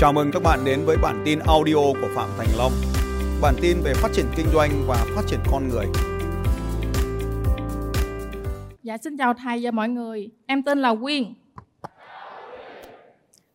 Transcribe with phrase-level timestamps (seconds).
[0.00, 2.72] Chào mừng các bạn đến với bản tin audio của Phạm Thành Long.
[3.42, 5.86] Bản tin về phát triển kinh doanh và phát triển con người.
[8.82, 10.30] Dạ xin chào thầy và mọi người.
[10.46, 11.34] Em tên là Quyên.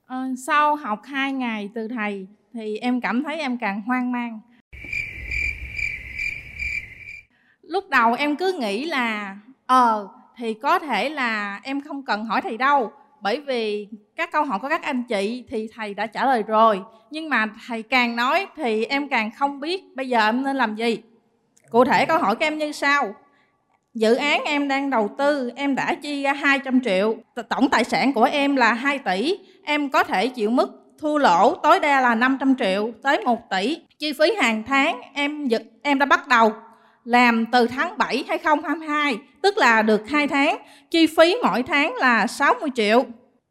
[0.05, 4.39] À, sau học 2 ngày từ thầy thì em cảm thấy em càng hoang mang.
[7.61, 10.07] Lúc đầu em cứ nghĩ là ờ
[10.37, 14.59] thì có thể là em không cần hỏi thầy đâu bởi vì các câu hỏi
[14.59, 16.81] của các anh chị thì thầy đã trả lời rồi.
[17.11, 20.75] Nhưng mà thầy càng nói thì em càng không biết bây giờ em nên làm
[20.75, 20.97] gì.
[21.69, 23.15] Cụ thể câu hỏi của em như sau.
[23.93, 27.15] Dự án em đang đầu tư, em đã chi ra 200 triệu.
[27.49, 29.39] Tổng tài sản của em là 2 tỷ.
[29.63, 33.77] Em có thể chịu mức thua lỗ tối đa là 500 triệu tới 1 tỷ.
[33.99, 35.47] Chi phí hàng tháng em
[35.83, 36.53] em đã bắt đầu
[37.05, 40.57] làm từ tháng 7 2022 tức là được 2 tháng.
[40.91, 43.05] Chi phí mỗi tháng là 60 triệu.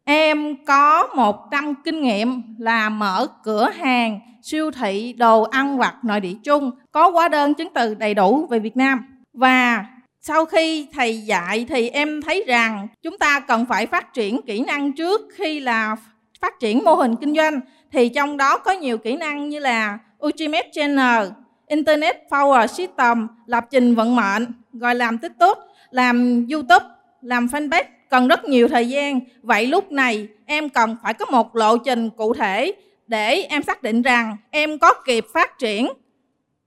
[0.05, 5.95] Em có một năm kinh nghiệm là mở cửa hàng siêu thị đồ ăn vặt
[6.03, 9.05] nội địa chung có hóa đơn chứng từ đầy đủ về Việt Nam.
[9.33, 9.85] Và
[10.21, 14.61] sau khi thầy dạy thì em thấy rằng chúng ta cần phải phát triển kỹ
[14.61, 15.97] năng trước khi là
[16.41, 17.61] phát triển mô hình kinh doanh.
[17.93, 21.29] Thì trong đó có nhiều kỹ năng như là Ultimate Channel,
[21.67, 25.59] Internet Power System, lập trình vận mệnh, rồi làm TikTok,
[25.91, 26.87] làm YouTube,
[27.23, 27.85] làm fanpage.
[28.11, 29.21] Cần rất nhiều thời gian.
[29.43, 32.73] Vậy lúc này em cần phải có một lộ trình cụ thể
[33.07, 35.89] để em xác định rằng em có kịp phát triển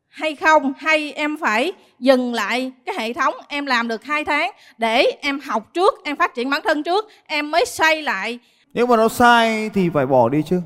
[0.07, 4.51] hay không hay em phải dừng lại cái hệ thống em làm được hai tháng
[4.77, 8.39] để em học trước em phát triển bản thân trước em mới xây lại.
[8.73, 10.61] Nếu mà nó sai thì phải bỏ đi chứ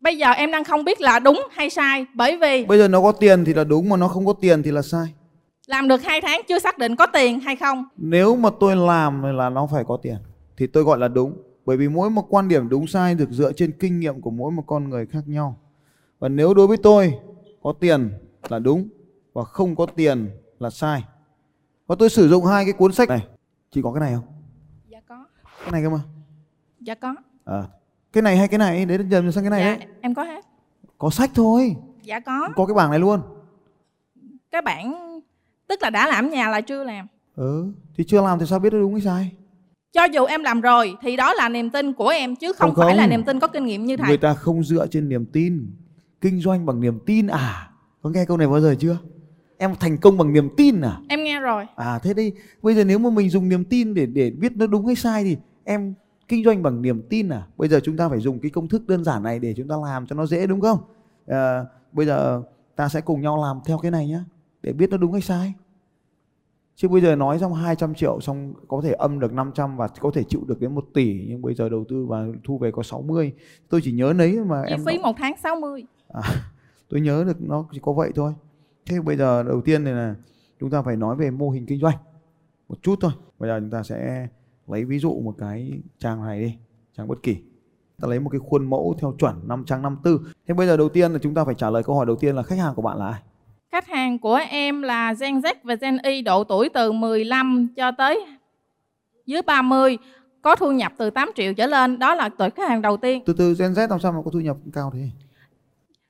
[0.00, 3.02] bây giờ em đang không biết là đúng hay sai bởi vì bây giờ nó
[3.02, 5.14] có tiền thì là đúng mà nó không có tiền thì là sai.
[5.66, 7.84] Làm được hai tháng chưa xác định có tiền hay không?
[7.96, 10.16] Nếu mà tôi làm là nó phải có tiền
[10.56, 11.42] thì tôi gọi là đúng.
[11.66, 14.52] Bởi vì mỗi một quan điểm đúng sai được dựa trên kinh nghiệm của mỗi
[14.52, 15.58] một con người khác nhau.
[16.18, 17.14] Và nếu đối với tôi
[17.62, 18.10] có tiền
[18.48, 18.88] là đúng
[19.32, 21.04] và không có tiền là sai.
[21.86, 23.26] Và tôi sử dụng hai cái cuốn sách này.
[23.72, 24.24] Chỉ có cái này không?
[24.88, 25.24] Dạ có.
[25.62, 26.00] Cái này cơ mà.
[26.80, 27.14] Dạ có.
[27.44, 27.62] À,
[28.12, 30.44] cái này hay cái này đấy dần sang cái này dạ, đấy em có hết
[30.98, 31.76] có sách thôi.
[32.02, 32.48] Dạ có.
[32.56, 33.20] Có cái bảng này luôn.
[34.50, 35.20] Cái bảng
[35.66, 37.06] tức là đã làm nhà là chưa làm.
[37.36, 39.32] Ừ thì chưa làm thì sao biết đúng hay sai?
[39.92, 42.86] Cho dù em làm rồi thì đó là niềm tin của em chứ không, không
[42.86, 43.10] phải là không.
[43.10, 44.08] niềm tin có kinh nghiệm như thầy.
[44.08, 45.70] Người ta không dựa trên niềm tin.
[46.20, 47.70] Kinh doanh bằng niềm tin à?
[48.02, 48.98] Có nghe câu này bao giờ chưa?
[49.58, 51.00] Em thành công bằng niềm tin à?
[51.08, 51.66] Em nghe rồi.
[51.76, 52.32] À thế đây
[52.62, 55.24] bây giờ nếu mà mình dùng niềm tin để để biết nó đúng hay sai
[55.24, 55.94] thì em
[56.28, 57.46] kinh doanh bằng niềm tin à?
[57.56, 59.76] Bây giờ chúng ta phải dùng cái công thức đơn giản này để chúng ta
[59.84, 60.78] làm cho nó dễ đúng không?
[61.26, 62.42] À, bây giờ
[62.76, 64.24] ta sẽ cùng nhau làm theo cái này nhá
[64.62, 65.54] để biết nó đúng hay sai.
[66.76, 70.10] Chứ bây giờ nói xong 200 triệu xong có thể âm được 500 và có
[70.14, 72.82] thể chịu được đến 1 tỷ nhưng bây giờ đầu tư và thu về có
[72.82, 73.32] 60
[73.68, 76.22] tôi chỉ nhớ nấy mà chi em phí một tháng 60 à,
[76.88, 78.34] tôi nhớ được nó chỉ có vậy thôi.
[78.86, 80.14] Thế bây giờ đầu tiên này là
[80.60, 81.96] chúng ta phải nói về mô hình kinh doanh.
[82.68, 83.12] Một chút thôi.
[83.38, 84.28] Bây giờ chúng ta sẽ
[84.72, 86.54] lấy ví dụ một cái trang này đi
[86.96, 87.36] trang bất kỳ.
[88.00, 90.88] Ta lấy một cái khuôn mẫu theo chuẩn năm trang 54 thế bây giờ đầu
[90.88, 92.82] tiên là chúng ta phải trả lời câu hỏi đầu tiên là khách hàng của
[92.82, 93.20] bạn là ai?
[93.72, 97.90] Khách hàng của em là Gen Z và Gen Y độ tuổi từ 15 cho
[97.90, 98.26] tới
[99.26, 99.98] dưới 30
[100.42, 101.98] có thu nhập từ 8 triệu trở lên.
[101.98, 103.22] Đó là tuổi khách hàng đầu tiên.
[103.26, 105.10] Từ từ Gen Z làm sao mà có thu nhập cao thế?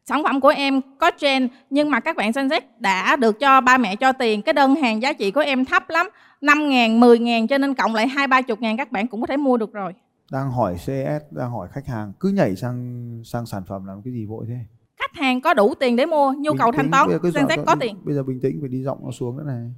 [0.04, 3.60] Sản phẩm của em có trend nhưng mà các bạn Gen Z đã được cho
[3.60, 4.42] ba mẹ cho tiền.
[4.42, 6.08] Cái đơn hàng giá trị của em thấp lắm
[6.40, 9.20] 5 ngàn, 10 ngàn cho nên cộng lại hai ba chục ngàn các bạn cũng
[9.20, 9.94] có thể mua được rồi.
[10.32, 14.12] Đang hỏi CS đang hỏi khách hàng cứ nhảy sang sang sản phẩm làm cái
[14.12, 14.58] gì vội thế?
[14.96, 17.76] Khách hàng có đủ tiền để mua nhu bình cầu thanh toán Gen dọn- có
[17.80, 17.96] tiền.
[18.04, 19.70] bây giờ bình tĩnh phải đi giọng nó xuống nữa này.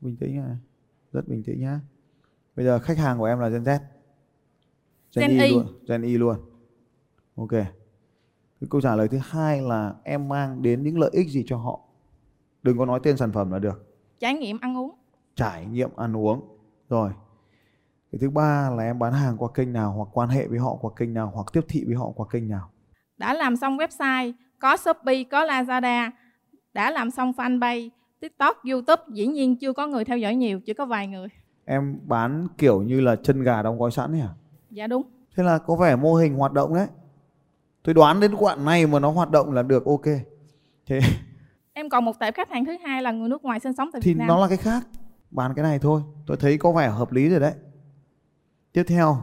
[0.00, 0.56] Bình tĩnh này
[1.12, 1.80] rất bình tĩnh nhá.
[2.56, 3.78] Bây giờ khách hàng của em là Gen Z.
[5.16, 5.50] Gen Y, Y.
[5.54, 6.36] luôn Gen Y luôn.
[7.36, 7.50] Ok.
[7.50, 11.56] Cái câu trả lời thứ hai là em mang đến những lợi ích gì cho
[11.56, 11.80] họ?
[12.62, 13.94] Đừng có nói tên sản phẩm là được.
[14.20, 14.90] Trải nghiệm ăn uống
[15.34, 16.40] trải nghiệm ăn uống
[16.88, 17.10] rồi
[18.12, 20.78] cái thứ ba là em bán hàng qua kênh nào hoặc quan hệ với họ
[20.80, 22.70] qua kênh nào hoặc tiếp thị với họ qua kênh nào
[23.16, 26.10] đã làm xong website có Shopee có Lazada
[26.72, 27.88] đã làm xong fanpage
[28.20, 31.28] TikTok YouTube dĩ nhiên chưa có người theo dõi nhiều chỉ có vài người
[31.64, 34.28] em bán kiểu như là chân gà đóng gói sẵn à
[34.70, 35.02] dạ đúng
[35.36, 36.86] Thế là có vẻ mô hình hoạt động đấy.
[37.82, 40.04] Tôi đoán đến quãng này mà nó hoạt động là được ok.
[40.86, 41.00] Thế
[41.72, 44.02] em còn một tệp khách hàng thứ hai là người nước ngoài sinh sống tại
[44.02, 44.86] thì Việt Nam nó là cái khác.
[45.32, 46.02] Bán cái này thôi.
[46.26, 47.52] Tôi thấy có vẻ hợp lý rồi đấy.
[48.72, 49.16] Tiếp theo,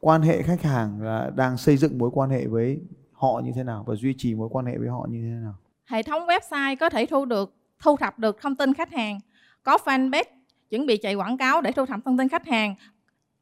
[0.00, 2.80] quan hệ khách hàng là đang xây dựng mối quan hệ với
[3.12, 5.54] họ như thế nào và duy trì mối quan hệ với họ như thế nào.
[5.86, 9.18] hệ thống website có thể thu được thu thập được thông tin khách hàng
[9.62, 10.24] có fanpage
[10.70, 12.74] chuẩn bị chạy quảng cáo để thu thập thông tin khách hàng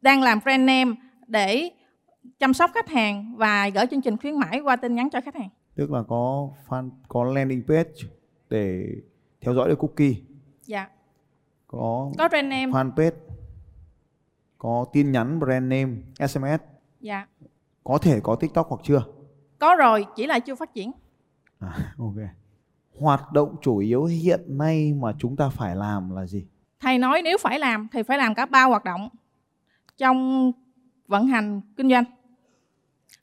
[0.00, 0.94] đang làm brand name
[1.26, 1.70] để
[2.38, 5.34] chăm sóc khách hàng và gửi chương trình khuyến mãi qua tin nhắn cho khách
[5.34, 7.90] hàng tức là có fan có landing page
[8.50, 8.86] để
[9.40, 10.14] theo dõi được cookie
[10.62, 10.88] dạ
[11.68, 12.66] có có brand name.
[12.66, 13.10] fanpage.
[14.58, 15.96] Có tin nhắn brand name
[16.28, 16.60] sms
[17.00, 17.26] dạ.
[17.84, 19.02] Có thể có tiktok hoặc chưa?
[19.58, 20.92] Có rồi chỉ là chưa phát triển.
[21.58, 22.14] À, ok.
[23.00, 26.46] Hoạt động chủ yếu hiện nay mà chúng ta phải làm là gì?
[26.80, 29.08] Thầy nói nếu phải làm thì phải làm cả ba hoạt động
[29.96, 30.52] trong
[31.06, 32.04] vận hành kinh doanh.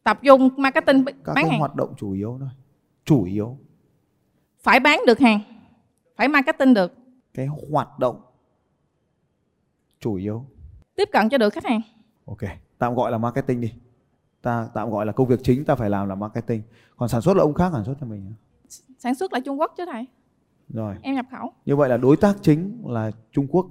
[0.04, 1.60] Tập trung marketing các bán hàng.
[1.60, 2.50] hoạt động chủ yếu thôi.
[3.06, 3.58] Chủ yếu.
[4.60, 5.40] Phải bán được hàng.
[6.16, 6.94] Phải marketing được.
[7.34, 8.22] Cái hoạt động
[10.00, 10.46] chủ yếu.
[10.96, 11.82] Tiếp cận cho được khách hàng.
[12.26, 12.44] Ok
[12.78, 13.74] tạm gọi là marketing đi.
[14.42, 16.62] Ta tạm gọi là công việc chính ta phải làm là marketing.
[16.98, 18.34] Còn sản xuất là ông khác sản xuất cho mình
[18.98, 20.06] sản xuất là trung quốc chứ thầy.
[20.70, 20.96] Rồi.
[21.02, 21.52] Em nhập khẩu.
[21.66, 23.68] Như vậy là đối tác chính là Trung Quốc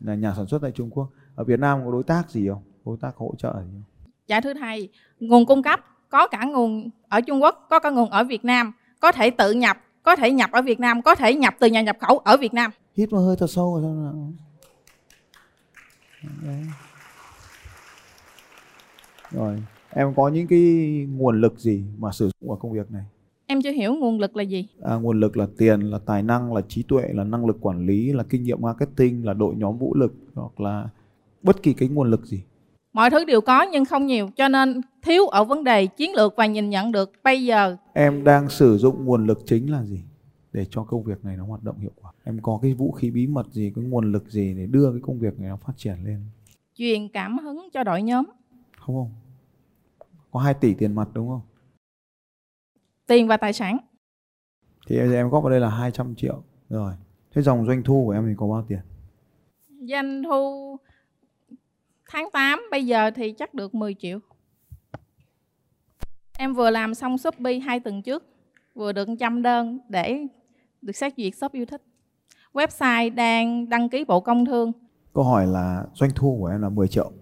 [0.00, 1.08] là nhà sản xuất tại Trung Quốc.
[1.34, 2.62] Ở Việt Nam có đối tác gì không?
[2.84, 3.82] Đối tác hỗ trợ gì không?
[4.26, 4.88] Dạ thưa thầy
[5.20, 8.72] nguồn cung cấp có cả nguồn ở Trung Quốc có cả nguồn ở Việt Nam.
[9.00, 11.82] Có thể tự nhập có thể nhập ở Việt Nam có thể nhập từ nhà
[11.82, 12.70] nhập khẩu ở Việt Nam.
[12.96, 14.12] Hít một hơi thật sâu rồi
[16.22, 16.64] Đấy.
[19.30, 20.60] rồi em có những cái
[21.10, 23.04] nguồn lực gì mà sử dụng vào công việc này?
[23.46, 24.68] Em chưa hiểu nguồn lực là gì.
[24.82, 27.86] À, nguồn lực là tiền là tài năng là trí tuệ là năng lực quản
[27.86, 30.88] lý là kinh nghiệm marketing là đội nhóm vũ lực hoặc là
[31.42, 32.42] bất kỳ cái nguồn lực gì?
[32.92, 36.36] Mọi thứ đều có nhưng không nhiều cho nên thiếu ở vấn đề chiến lược
[36.36, 37.76] và nhìn nhận được bây giờ.
[37.92, 40.00] Em đang sử dụng nguồn lực chính là gì
[40.52, 43.10] để cho công việc này nó hoạt động hiệu quả em có cái vũ khí
[43.10, 45.72] bí mật gì cái nguồn lực gì để đưa cái công việc này nó phát
[45.76, 46.24] triển lên?
[46.74, 48.24] Truyền cảm hứng cho đội nhóm.
[48.76, 49.10] Không không.
[50.30, 51.40] Có 2 tỷ tiền mặt đúng không?
[53.06, 53.78] Tiền và tài sản.
[54.86, 56.42] Thì em em góp vào đây là 200 triệu.
[56.68, 56.92] Rồi.
[57.30, 58.80] Thế dòng doanh thu của em thì có bao tiền?
[59.80, 60.76] Doanh thu
[62.08, 64.18] tháng 8 bây giờ thì chắc được 10 triệu.
[66.38, 68.24] Em vừa làm xong Shopee hai tuần trước
[68.74, 70.26] vừa được trăm đơn để
[70.82, 71.82] được xét duyệt shop yêu thích
[72.52, 74.72] website đang đăng ký bộ công thương.
[75.14, 77.12] Câu hỏi là doanh thu của em là 10 triệu.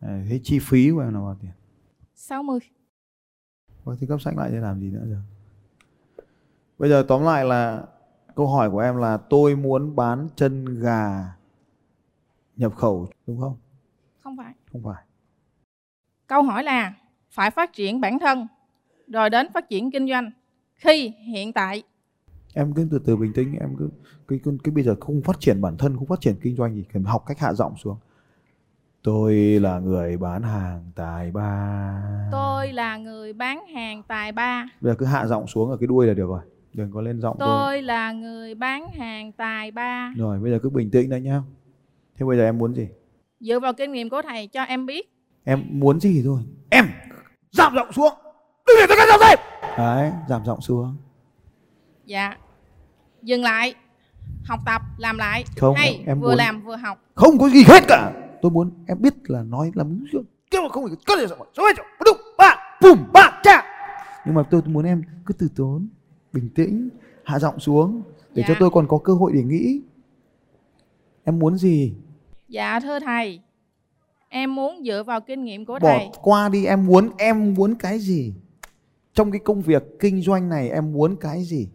[0.00, 1.50] Thế chi phí của em là bao tiền?
[2.14, 2.58] 60
[3.84, 5.16] Vâng, thì cấp sách lại để làm gì nữa giờ?
[6.78, 7.82] Bây giờ tóm lại là
[8.34, 11.32] câu hỏi của em là tôi muốn bán chân gà
[12.56, 13.56] nhập khẩu đúng không?
[14.20, 14.54] Không phải.
[14.72, 15.04] Không phải.
[16.26, 16.94] Câu hỏi là
[17.30, 18.46] phải phát triển bản thân
[19.06, 20.30] rồi đến phát triển kinh doanh
[20.74, 21.82] khi hiện tại
[22.54, 23.88] em cứ từ từ bình tĩnh em cứ
[24.28, 26.74] cái, cái, cái bây giờ không phát triển bản thân không phát triển kinh doanh
[26.74, 27.96] gì cần học cách hạ giọng xuống.
[29.02, 32.28] Tôi là người bán hàng tài ba.
[32.32, 34.66] Tôi là người bán hàng tài ba.
[34.80, 36.40] Bây giờ cứ hạ giọng xuống ở cái đuôi là được rồi.
[36.72, 37.48] Đừng có lên giọng tôi.
[37.48, 40.12] Tôi là người bán hàng tài ba.
[40.16, 41.42] Rồi bây giờ cứ bình tĩnh đấy nhá.
[42.18, 42.88] Thế bây giờ em muốn gì?
[43.40, 45.12] Dựa vào kinh nghiệm của thầy cho em biết.
[45.44, 46.40] Em muốn gì thôi.
[46.70, 46.86] Em
[47.50, 48.14] giảm giọng xuống.
[48.66, 49.38] Đừng để tôi cắt giọng thêm.
[49.78, 50.96] Đấy giảm giọng xuống
[52.06, 52.36] dạ.
[53.22, 53.74] Dừng lại.
[54.44, 55.44] Học tập làm lại.
[55.56, 56.98] Không, hay em- vừa muốn- làm vừa học.
[57.14, 58.12] Không có gì hết cả.
[58.42, 60.04] Tôi muốn em biết là nói là muốn
[60.50, 61.26] kêu mà không phải có thể
[61.56, 61.64] số
[62.04, 62.16] đúng.
[62.38, 63.64] Ba bùm ba cha.
[64.26, 65.88] Nhưng mà tôi muốn em cứ từ tốn
[66.32, 66.88] bình tĩnh
[67.24, 68.02] hạ giọng xuống
[68.34, 68.44] để Dạ.
[68.48, 69.80] cho tôi còn có cơ hội để nghĩ.
[71.24, 71.94] Em muốn gì?
[72.48, 73.40] Dạ thưa thầy.
[74.28, 76.08] Em muốn dựa vào kinh nghiệm của bỏ thầy.
[76.22, 76.64] qua đi.
[76.64, 78.34] Em muốn em muốn cái gì?
[79.14, 81.68] Trong cái công việc kinh doanh này em muốn cái gì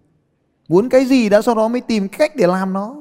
[0.72, 2.96] muốn cái gì đã sau đó mới tìm cách để làm nó.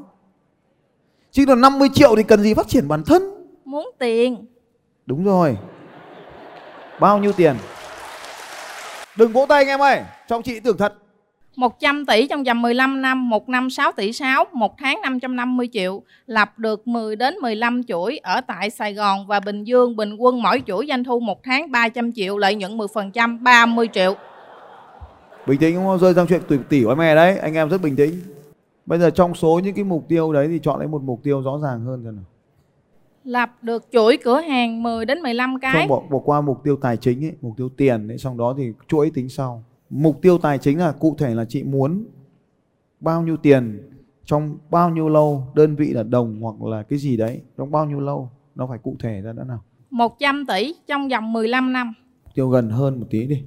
[1.30, 3.22] Chứ là 50 triệu thì cần gì phát triển bản thân?
[3.64, 4.46] Muốn tiền.
[5.06, 5.56] Đúng rồi.
[7.00, 7.54] Bao nhiêu tiền?
[9.16, 10.00] Đừng vỗ tay anh em ơi.
[10.28, 10.94] Cho chị tưởng thật.
[11.56, 16.02] 100 tỷ trong vòng 15 năm, một năm 6 tỷ 6, một tháng 550 triệu,
[16.26, 20.42] lập được 10 đến 15 chuỗi ở tại Sài Gòn và Bình Dương, bình quân
[20.42, 24.14] mỗi chuỗi doanh thu một tháng 300 triệu, lợi nhuận 10%, 30 triệu.
[25.46, 25.98] Bình tĩnh không?
[25.98, 27.38] Rơi sang chuyện tỷ tỷ của mẹ đấy.
[27.38, 28.14] Anh em rất bình tĩnh.
[28.86, 31.42] Bây giờ trong số những cái mục tiêu đấy thì chọn lấy một mục tiêu
[31.42, 32.24] rõ ràng hơn cho nào.
[33.24, 35.72] Lập được chuỗi cửa hàng 10 đến 15 cái.
[35.72, 38.54] không bỏ, bỏ qua mục tiêu tài chính ấy, mục tiêu tiền ấy, xong đó
[38.58, 39.64] thì chuỗi tính sau.
[39.90, 42.04] Mục tiêu tài chính là cụ thể là chị muốn
[43.00, 43.90] bao nhiêu tiền
[44.24, 47.86] trong bao nhiêu lâu đơn vị là đồng hoặc là cái gì đấy trong bao
[47.86, 49.62] nhiêu lâu nó phải cụ thể ra đã nào.
[49.90, 51.94] 100 tỷ trong vòng 15 năm,
[52.34, 53.42] tiêu gần hơn một tí đi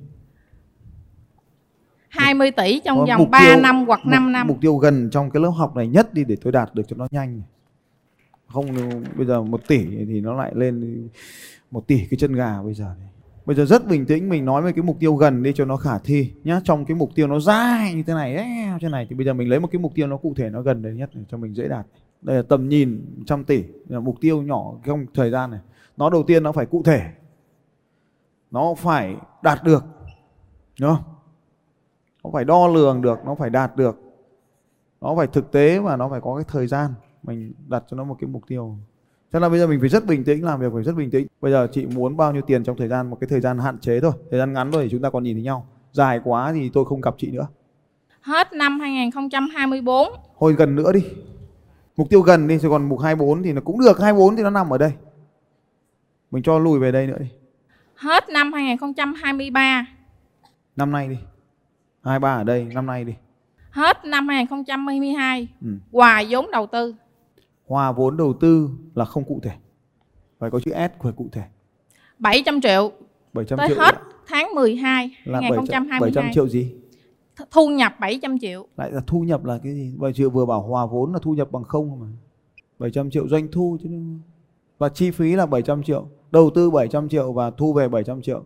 [2.14, 4.48] 20 tỷ trong Có vòng mục 3 tiêu- năm hoặc mục- 5 năm.
[4.48, 6.96] mục tiêu gần trong cái lớp học này nhất đi để tôi đạt được cho
[6.96, 7.42] nó nhanh.
[8.48, 8.66] Không
[9.18, 11.08] bây giờ một tỷ thì nó lại lên
[11.72, 12.96] một tỷ cái chân gà bây giờ
[13.46, 15.78] bây giờ rất bình tĩnh mình nói về cái mục tiêu gần đi cho nó
[15.78, 16.62] khả thi nhá.
[16.64, 18.48] Trong cái mục tiêu nó dài như thế này ấy,
[18.82, 20.62] thế này thì bây giờ mình lấy một cái mục tiêu nó cụ thể nó
[20.62, 21.86] gần đấy nhất để cho mình dễ đạt
[22.22, 25.60] đây là tầm nhìn trăm tỷ là mục tiêu nhỏ trong thời gian này.
[25.98, 27.02] Nó đầu tiên nó phải cụ thể.
[28.52, 29.84] Nó phải đạt được
[30.80, 31.13] đúng không
[32.24, 34.00] nó phải đo lường được nó phải đạt được.
[35.02, 36.94] Nó phải thực tế và nó phải có cái thời gian.
[37.24, 38.78] Mình đặt cho nó một cái mục tiêu.
[39.34, 41.28] Cho nên bây giờ mình phải rất bình tĩnh làm việc phải rất bình tĩnh.
[41.42, 43.80] Bây giờ chị muốn bao nhiêu tiền trong thời gian một cái thời gian hạn
[43.80, 44.12] chế thôi.
[44.32, 45.68] Thời gian ngắn thôi thì chúng ta còn nhìn thấy nhau.
[45.92, 47.48] Dài quá thì tôi không gặp chị nữa.
[48.22, 50.08] Hết năm 2024
[50.40, 51.06] thôi gần nữa đi.
[51.98, 54.00] Mục tiêu gần đi rồi còn mục 24 thì nó cũng được.
[54.00, 54.92] 24 thì nó nằm ở đây.
[56.32, 57.28] Mình cho lùi về đây nữa đi.
[57.96, 59.86] Hết năm 2023
[60.76, 61.18] năm nay đi
[62.04, 63.14] hai ba ở đây năm nay đi.
[63.72, 65.68] Hết năm 2022 ừ.
[65.92, 66.96] Hòa vốn đầu tư.
[67.68, 69.52] Hòa vốn đầu tư là không cụ thể.
[70.40, 71.44] Phải có chữ S phải cụ thể.
[72.20, 72.92] 700 triệu.
[73.34, 73.96] 700 Tới triệu hết
[74.28, 76.76] tháng 12 là 700, 2022 700 triệu gì?
[77.38, 78.68] Th- Thu nhập 700 triệu.
[78.78, 79.96] Lại là thu nhập là cái gì?
[79.98, 82.08] 7 triệu vừa bảo hòa vốn là thu nhập bằng không mà.
[82.80, 83.90] 700 triệu doanh thu chứ
[84.78, 86.08] và chi phí là 700 triệu.
[86.32, 88.44] Đầu tư 700 triệu và thu về 700 triệu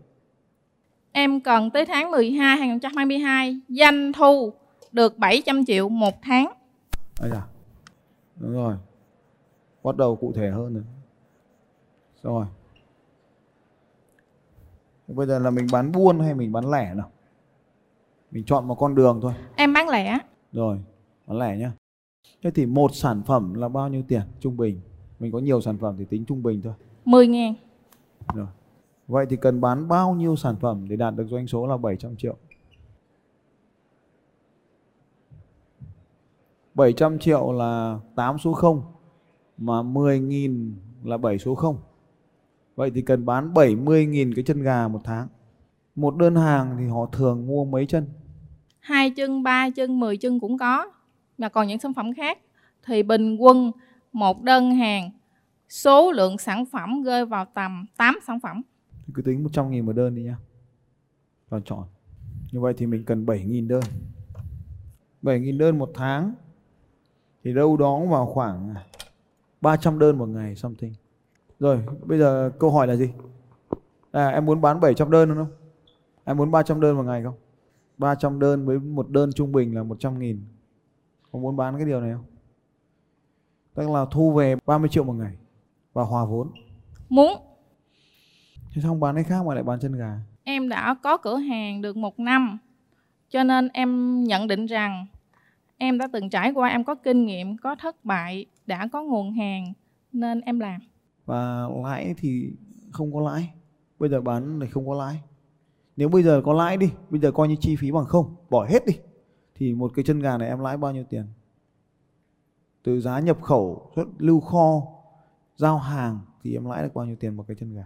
[1.18, 4.52] Em cần tới tháng 12 2022 Doanh thu
[4.92, 6.52] được 700 triệu một tháng
[7.20, 7.46] Ây da.
[8.36, 8.76] Đúng rồi.
[9.84, 10.84] Bắt đầu cụ thể hơn rồi.
[12.22, 12.46] Rồi.
[15.06, 17.10] Bây giờ là mình bán buôn hay mình bán lẻ nào?
[18.30, 19.32] Mình chọn một con đường thôi.
[19.56, 20.18] Em bán lẻ
[20.52, 20.78] Rồi,
[21.26, 21.72] bán lẻ nhá.
[22.42, 24.80] Thế thì một sản phẩm là bao nhiêu tiền trung bình?
[25.18, 26.74] Mình có nhiều sản phẩm thì tính trung bình thôi.
[27.04, 27.54] 10 ngàn
[28.34, 28.46] Rồi.
[29.08, 32.16] Vậy thì cần bán bao nhiêu sản phẩm để đạt được doanh số là 700
[32.16, 32.36] triệu?
[36.74, 38.82] 700 triệu là 8 số 0
[39.58, 40.72] mà 10.000
[41.04, 41.78] là 7 số 0.
[42.76, 45.28] Vậy thì cần bán 70.000 cái chân gà một tháng.
[45.94, 48.06] Một đơn hàng thì họ thường mua mấy chân?
[48.80, 50.90] hai chân, ba chân, 10 chân cũng có
[51.38, 52.38] Mà còn những sản phẩm khác
[52.86, 53.72] thì bình quân
[54.12, 55.10] một đơn hàng
[55.68, 58.62] số lượng sản phẩm rơi vào tầm 8 sản phẩm
[59.08, 60.36] thì cứ tính 100 nghìn một đơn đi nhá.
[61.48, 61.84] Và chọn.
[62.52, 63.82] Như vậy thì mình cần 7.000 đơn.
[65.22, 66.34] 7.000 đơn một tháng
[67.44, 68.74] thì đâu đó vào khoảng
[69.60, 70.92] 300 đơn một ngày something.
[71.60, 73.10] Rồi, bây giờ câu hỏi là gì?
[74.10, 75.52] À, em muốn bán 700 đơn đúng không?
[76.24, 77.36] Em muốn 300 đơn một ngày không?
[77.98, 80.42] 300 đơn với một đơn trung bình là 100 nghìn.
[81.32, 82.24] Có muốn bán cái điều này không?
[83.74, 85.36] Tức là thu về 30 triệu một ngày
[85.92, 86.50] và hòa vốn.
[87.08, 87.47] muốn
[88.74, 90.20] Thế xong bán cái khác mà lại bán chân gà.
[90.44, 92.58] em đã có cửa hàng được một năm
[93.30, 95.06] cho nên em nhận định rằng
[95.76, 99.32] em đã từng trải qua em có kinh nghiệm có thất bại đã có nguồn
[99.32, 99.72] hàng
[100.12, 100.80] nên em làm.
[101.26, 102.52] Và lãi thì
[102.90, 103.50] không có lãi
[103.98, 105.22] bây giờ bán này không có lãi.
[105.96, 108.66] Nếu bây giờ có lãi đi bây giờ coi như chi phí bằng không bỏ
[108.66, 108.92] hết đi
[109.54, 111.24] thì một cái chân gà này em lãi bao nhiêu tiền?
[112.82, 114.82] Từ giá nhập khẩu xuất lưu kho
[115.56, 117.84] giao hàng thì em lãi được bao nhiêu tiền một cái chân gà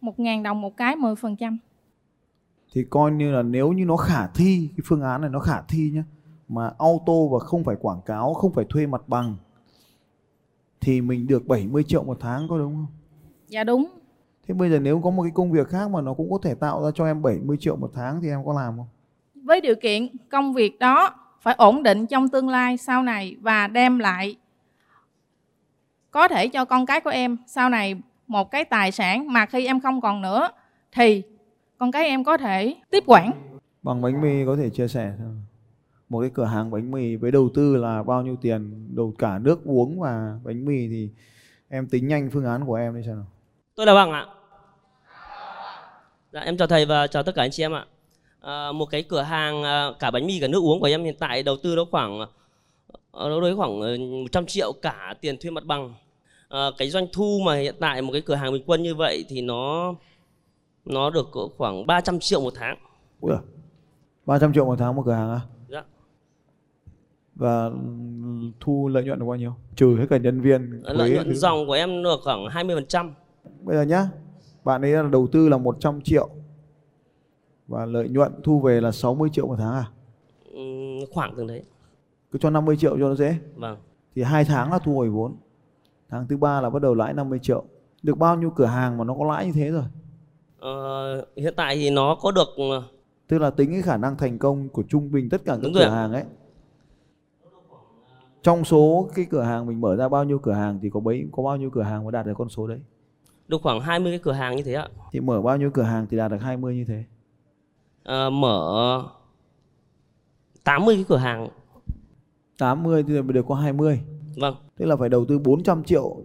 [0.00, 1.56] một ngàn đồng một cái 10%
[2.72, 5.62] thì coi như là nếu như nó khả thi cái phương án này nó khả
[5.68, 6.02] thi nhé
[6.48, 9.36] mà auto và không phải quảng cáo không phải thuê mặt bằng
[10.80, 12.86] thì mình được 70 triệu một tháng có đúng không?
[13.48, 13.86] Dạ đúng.
[14.46, 16.54] Thế bây giờ nếu có một cái công việc khác mà nó cũng có thể
[16.54, 18.86] tạo ra cho em 70 triệu một tháng thì em có làm không?
[19.48, 23.66] với điều kiện công việc đó phải ổn định trong tương lai sau này và
[23.66, 24.36] đem lại
[26.10, 27.94] có thể cho con cái của em sau này
[28.28, 30.48] một cái tài sản mà khi em không còn nữa
[30.92, 31.22] thì
[31.78, 33.48] con cái em có thể tiếp quản
[33.82, 35.34] Bằng bánh mì có thể chia sẻ thôi.
[36.08, 39.38] Một cái cửa hàng bánh mì với đầu tư là bao nhiêu tiền, đầu cả
[39.38, 41.10] nước uống và bánh mì thì
[41.68, 43.26] em tính nhanh phương án của em đi xem nào.
[43.74, 44.26] Tôi là Bằng ạ.
[46.32, 47.86] Dạ, em chào thầy và chào tất cả anh chị em ạ.
[48.40, 51.16] À, một cái cửa hàng à, cả bánh mì cả nước uống của em hiện
[51.18, 52.26] tại đầu tư nó khoảng
[53.10, 55.94] ờ, đâu đấy khoảng ờ, 100 triệu cả tiền thuê mặt bằng.
[56.48, 59.24] À, cái doanh thu mà hiện tại một cái cửa hàng bình quân như vậy
[59.28, 59.94] thì nó
[60.84, 62.78] nó được cỡ khoảng 300 triệu một tháng.
[63.20, 63.40] Ui giời,
[64.26, 65.40] 300 triệu một tháng một cửa hàng à?
[65.68, 65.84] Dạ.
[67.34, 67.70] Và
[68.60, 69.54] thu lợi nhuận được bao nhiêu?
[69.76, 70.82] Trừ hết cả nhân viên.
[70.84, 73.10] Lợi nhuận dòng của em được khoảng 20%.
[73.60, 74.08] Bây giờ nhá,
[74.64, 76.28] bạn ấy đầu tư là 100 triệu
[77.66, 79.84] và lợi nhuận thu về là 60 triệu một tháng à?
[80.52, 81.62] Ừm, khoảng từng đấy.
[82.32, 83.36] Cứ cho 50 triệu cho nó dễ.
[83.54, 83.76] Vâng.
[84.14, 85.36] thì hai tháng là thu hồi vốn
[86.08, 87.64] tháng thứ ba là bắt đầu lãi 50 triệu.
[88.02, 89.84] Được bao nhiêu cửa hàng mà nó có lãi như thế rồi?
[90.58, 92.82] Ờ, hiện tại thì nó có được ờ,
[93.28, 95.74] tức là tính cái khả năng thành công của trung bình tất cả các Đúng
[95.74, 96.24] cửa hàng ấy.
[98.42, 101.28] Trong số cái cửa hàng mình mở ra bao nhiêu cửa hàng thì có bấy
[101.32, 102.78] có bao nhiêu cửa hàng mà đạt được con số đấy?
[103.48, 104.88] Được khoảng 20 cái cửa hàng như thế ạ.
[105.12, 107.04] thì mở bao nhiêu cửa hàng thì đạt được 20 như thế?
[108.02, 109.02] Ờ, mở
[110.64, 111.48] 80 cái cửa hàng.
[112.58, 114.00] 80 thì được có 20
[114.40, 114.54] vâng.
[114.76, 116.16] Tức là phải đầu tư 400 triệu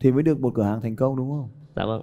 [0.00, 1.48] thì mới được một cửa hàng thành công đúng không?
[1.76, 2.02] Dạ vâng.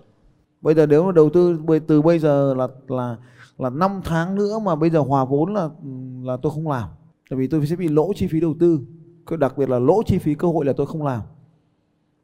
[0.61, 3.17] Bây giờ nếu mà đầu tư từ bây giờ là là
[3.57, 5.69] là 5 tháng nữa mà bây giờ hòa vốn là
[6.23, 6.89] là tôi không làm.
[7.29, 8.79] Tại vì tôi sẽ bị lỗ chi phí đầu tư.
[9.39, 11.21] Đặc biệt là lỗ chi phí cơ hội là tôi không làm.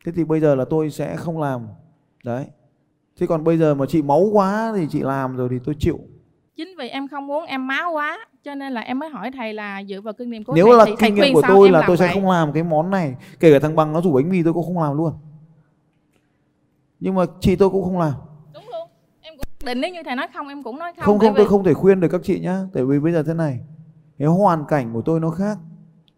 [0.05, 1.61] Thế thì bây giờ là tôi sẽ không làm.
[2.23, 2.45] Đấy.
[3.17, 5.99] Thế còn bây giờ mà chị máu quá thì chị làm rồi thì tôi chịu.
[6.55, 9.53] Chính vì em không muốn em máu quá cho nên là em mới hỏi thầy
[9.53, 11.69] là dựa vào kinh nghiệm của nếu thầy là thì kinh thầy nghiệm của tôi
[11.71, 12.13] là tôi sẽ vậy?
[12.15, 14.65] không làm cái món này kể cả thằng bằng nó rủ bánh mì tôi cũng
[14.65, 15.13] không làm luôn.
[16.99, 18.13] Nhưng mà chị tôi cũng không làm.
[18.53, 18.87] Đúng luôn
[19.21, 21.45] em cũng định nếu như thầy nói không em cũng nói không không không tôi
[21.45, 23.59] vì- không thể khuyên được các chị nhá tại vì bây giờ thế này
[24.19, 25.57] cái hoàn cảnh của tôi nó khác.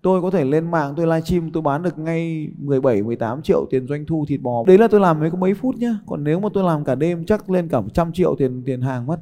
[0.01, 3.87] Tôi có thể lên mạng tôi livestream tôi bán được ngay 17 18 triệu tiền
[3.87, 4.63] doanh thu thịt bò.
[4.67, 6.95] Đấy là tôi làm mới có mấy phút nhá còn nếu mà tôi làm cả
[6.95, 9.19] đêm chắc lên cả 100 triệu tiền tiền hàng mất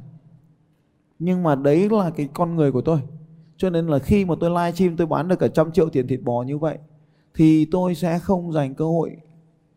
[1.24, 3.00] nhưng mà đấy là cái con người của tôi.
[3.56, 6.06] Cho nên là khi mà tôi live stream tôi bán được cả trăm triệu tiền
[6.06, 6.78] thịt bò như vậy
[7.34, 9.16] thì tôi sẽ không dành cơ hội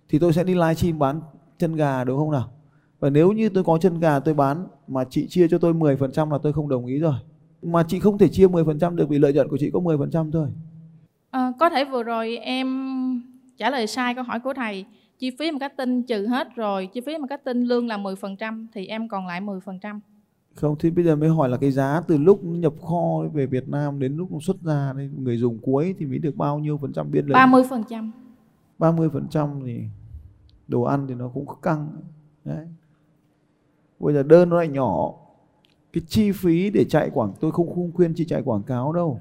[0.10, 1.22] thì tôi sẽ đi live stream bán
[1.60, 2.50] chân gà đúng không nào?
[3.00, 6.32] Và nếu như tôi có chân gà tôi bán mà chị chia cho tôi 10%
[6.32, 7.16] là tôi không đồng ý rồi.
[7.62, 10.48] Mà chị không thể chia 10% được vì lợi nhuận của chị có 10% thôi.
[11.32, 12.68] À, có thể vừa rồi em
[13.58, 14.86] trả lời sai câu hỏi của thầy.
[15.20, 19.28] Chi phí marketing trừ hết rồi chi phí marketing lương là 10% thì em còn
[19.28, 20.00] lại 10%
[20.56, 23.70] không thì bây giờ mới hỏi là cái giá từ lúc nhập kho về Việt
[23.70, 27.12] Nam đến lúc xuất ra người dùng cuối thì mới được bao nhiêu phần trăm
[27.12, 27.48] biên lợi?
[27.48, 28.12] 30%
[28.80, 29.62] 30 phần trăm.
[29.66, 29.84] Thì
[30.68, 31.88] đồ ăn thì nó cũng căng.
[32.46, 32.68] Đấy.
[34.00, 35.14] Bây giờ đơn nó lại nhỏ.
[35.94, 39.20] Cái chi phí để chạy quảng tôi không không khuyên chị chạy quảng cáo đâu.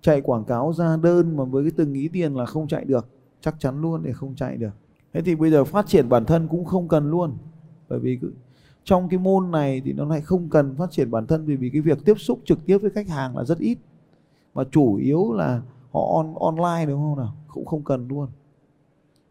[0.00, 3.06] Chạy quảng cáo ra đơn mà với cái từng ý tiền là không chạy được.
[3.40, 4.72] Chắc chắn luôn để không chạy được.
[5.12, 7.32] Thế thì bây giờ phát triển bản thân cũng không cần luôn.
[7.88, 8.32] Bởi vì cứ,
[8.86, 11.70] trong cái môn này thì nó lại không cần phát triển bản thân vì vì
[11.70, 13.78] cái việc tiếp xúc trực tiếp với khách hàng là rất ít.
[14.54, 15.60] Mà chủ yếu là
[15.92, 17.32] họ on online đúng không nào?
[17.48, 18.28] Cũng không cần luôn.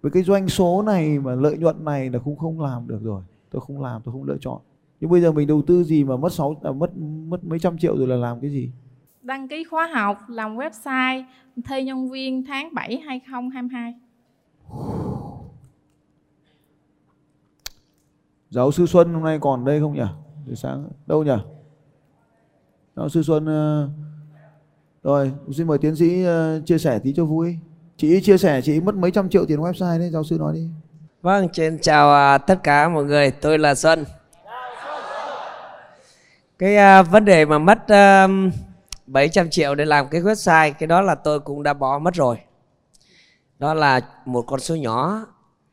[0.02, 3.22] Với cái doanh số này mà lợi nhuận này là cũng không làm được rồi.
[3.52, 4.62] Tôi không làm tôi không lựa chọn.
[5.00, 7.78] Nhưng bây giờ mình đầu tư gì mà mất sáu à, mất mất mấy trăm
[7.78, 8.72] triệu rồi là làm cái gì?
[9.22, 11.24] Đăng ký khóa học làm website
[11.66, 13.94] thuê nhân viên tháng 7 2022
[18.56, 20.06] giáo sư Xuân hôm nay còn đây không nhỉ?
[20.48, 21.36] Từ sáng đâu nhỉ?
[22.96, 23.90] Giáo sư Xuân ờ,
[25.04, 27.58] rồi xin mời tiến sĩ ờ, chia sẻ tí cho vui.
[27.98, 30.70] Chị chia sẻ chị mất mấy trăm triệu tiền website đấy giáo sư nói đi.
[31.22, 34.06] Vâng, xin chào à, tất cả mọi người, tôi là Xuân.
[36.60, 38.54] Cái uh, vấn đề mà mất uh,
[39.08, 42.38] 700 triệu để làm cái website, cái đó là tôi cũng đã bỏ mất rồi.
[43.60, 45.26] Đó là một con số nhỏ,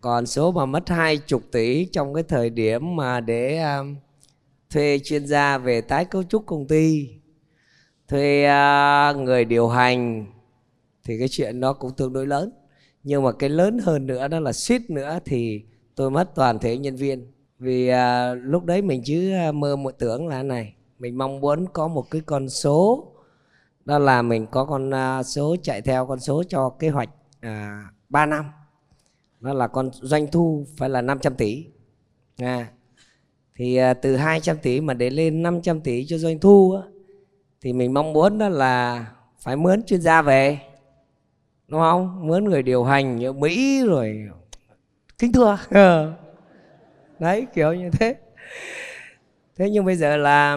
[0.03, 3.97] còn số mà mất hai chục tỷ trong cái thời điểm mà để um,
[4.71, 7.09] thuê chuyên gia về tái cấu trúc công ty,
[8.09, 8.47] thuê
[9.11, 10.27] uh, người điều hành
[11.05, 12.53] thì cái chuyện nó cũng tương đối lớn.
[13.03, 15.62] Nhưng mà cái lớn hơn nữa đó là suýt nữa thì
[15.95, 17.33] tôi mất toàn thể nhân viên.
[17.59, 21.67] Vì à, lúc đấy mình chứ uh, mơ một tưởng là này mình mong muốn
[21.73, 23.12] có một cái con số
[23.85, 27.11] đó là mình có con à, số chạy theo con số cho kế hoạch
[27.41, 28.45] à, 3 năm
[29.42, 31.66] nó là con doanh thu phải là 500 tỷ.
[32.38, 32.66] À,
[33.57, 36.83] thì à, từ 200 tỷ mà để lên 500 tỷ cho doanh thu á,
[37.61, 39.07] thì mình mong muốn đó là
[39.38, 40.59] phải mướn chuyên gia về
[41.68, 42.26] đúng không?
[42.26, 44.28] Mướn người điều hành như mỹ rồi
[45.18, 45.59] kính thưa.
[45.70, 46.12] Ừ.
[47.18, 48.16] Đấy kiểu như thế.
[49.57, 50.57] Thế nhưng bây giờ là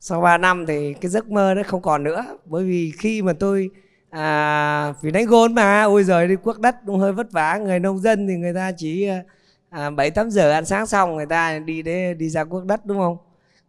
[0.00, 3.32] sau 3 năm thì cái giấc mơ đó không còn nữa bởi vì khi mà
[3.32, 3.70] tôi
[4.16, 5.82] à, vì đánh gôn mà.
[5.82, 7.58] Ôi giời đi quốc đất cũng hơi vất vả.
[7.58, 9.22] Người nông dân thì người ta chỉ à,
[9.70, 12.86] à bảy tám giờ ăn sáng xong người ta đi để đi ra quốc đất
[12.86, 13.16] đúng không?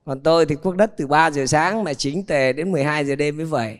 [0.06, 3.16] Còn tôi thì quốc đất từ 3 giờ sáng mà chính tề đến 12 giờ
[3.16, 3.80] đêm mới về.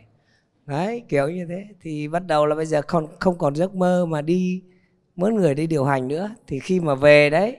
[0.66, 1.64] Đấy kiểu như thế.
[1.82, 4.62] Thì bắt đầu là bây giờ không không còn giấc mơ mà đi
[5.16, 6.30] muốn người đi điều hành nữa.
[6.46, 7.56] Thì khi mà về đấy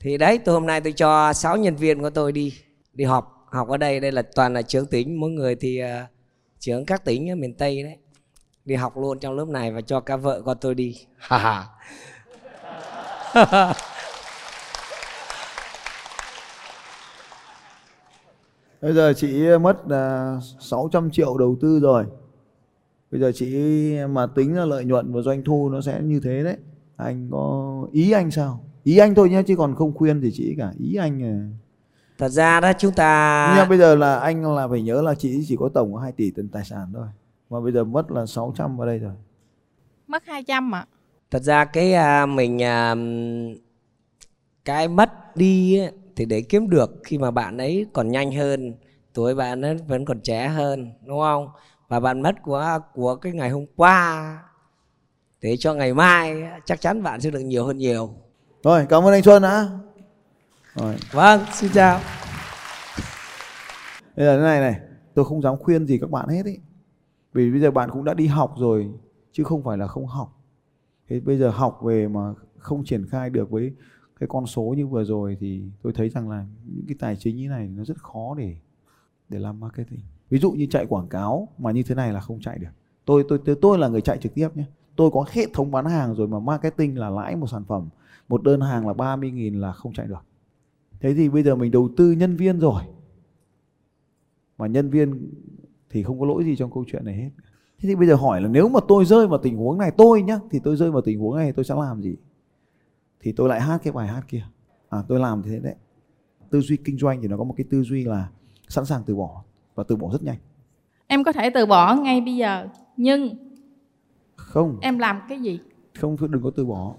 [0.00, 2.54] thì đấy tôi hôm nay tôi cho 6 nhân viên của tôi đi
[2.92, 3.46] đi họp.
[3.50, 5.20] Học ở đây đây là toàn là trưởng tỉnh.
[5.20, 5.88] Mỗi người thì uh,
[6.58, 7.96] trưởng các tỉnh ở miền tây đấy
[8.68, 11.64] đi học luôn trong lớp này và cho cả vợ con tôi đi ha ha
[18.82, 22.04] Bây giờ chị mất là 600 triệu đầu tư rồi.
[23.10, 23.56] Bây giờ chị
[24.10, 26.56] mà tính ra lợi nhuận và doanh thu nó sẽ như thế đấy.
[26.96, 28.64] Anh có ý anh sao?
[28.84, 30.72] Ý anh thôi nhé chứ còn không khuyên gì chị cả.
[30.78, 31.48] Ý anh là
[32.18, 35.44] thật ra đó chúng ta Nhưng bây giờ là anh là phải nhớ là chị
[35.48, 37.06] chỉ có tổng có 2 tỷ tiền tài sản thôi.
[37.50, 39.12] Mà bây giờ mất là 600 vào đây rồi.
[40.06, 40.86] mất 200 ạ
[41.30, 42.94] thật ra cái à, mình à,
[44.64, 48.74] cái mất đi ấy, thì để kiếm được khi mà bạn ấy còn nhanh hơn
[49.14, 51.48] tuổi bạn ấy vẫn còn trẻ hơn đúng không
[51.88, 54.38] và bạn mất của của cái ngày hôm qua
[55.40, 58.14] để cho ngày mai chắc chắn bạn sẽ được nhiều hơn nhiều
[58.62, 59.68] Rồi, cảm ơn anh Xuân đã.
[60.74, 60.96] Rồi.
[61.12, 62.00] vâng xin chào
[64.16, 64.80] Bây giờ thế này này,
[65.14, 66.58] tôi không dám khuyên gì các bạn hết ý.
[67.32, 68.90] Vì bây giờ bạn cũng đã đi học rồi
[69.32, 70.42] chứ không phải là không học.
[71.08, 73.72] Thế bây giờ học về mà không triển khai được với
[74.20, 77.36] cái con số như vừa rồi thì tôi thấy rằng là những cái tài chính
[77.36, 78.56] như này nó rất khó để
[79.28, 80.00] để làm marketing.
[80.30, 82.68] Ví dụ như chạy quảng cáo mà như thế này là không chạy được.
[83.04, 84.64] Tôi tôi tôi, tôi là người chạy trực tiếp nhé.
[84.96, 87.88] Tôi có hệ thống bán hàng rồi mà marketing là lãi một sản phẩm.
[88.28, 90.24] Một đơn hàng là 30.000 là không chạy được.
[91.00, 92.82] Thế thì bây giờ mình đầu tư nhân viên rồi
[94.58, 95.30] mà nhân viên
[95.90, 97.30] thì không có lỗi gì trong câu chuyện này hết.
[97.78, 100.22] Thế thì bây giờ hỏi là nếu mà tôi rơi vào tình huống này tôi
[100.22, 102.16] nhá thì tôi rơi vào tình huống này tôi sẽ làm gì?
[103.20, 104.42] Thì tôi lại hát cái bài hát kia.
[104.88, 105.74] À tôi làm thế đấy.
[106.50, 108.28] Tư duy kinh doanh thì nó có một cái tư duy là
[108.68, 110.38] sẵn sàng từ bỏ và từ bỏ rất nhanh.
[111.06, 113.28] Em có thể từ bỏ ngay bây giờ nhưng
[114.36, 114.78] không.
[114.80, 115.60] em làm cái gì?
[115.98, 116.94] Không đừng có từ bỏ.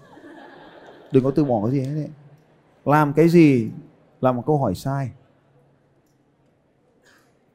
[1.11, 2.09] Đừng có từ bỏ cái gì hết đấy.
[2.85, 3.69] Làm cái gì
[4.21, 5.11] là một câu hỏi sai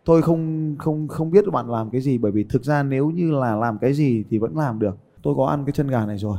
[0.05, 3.31] tôi không không không biết bạn làm cái gì bởi vì thực ra nếu như
[3.31, 4.97] là làm cái gì thì vẫn làm được.
[5.23, 6.39] Tôi có ăn cái chân gà này rồi.